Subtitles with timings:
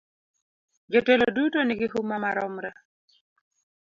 [0.91, 2.71] Jotelo duto nigi huma maromre.